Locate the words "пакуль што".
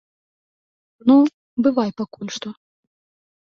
2.01-2.49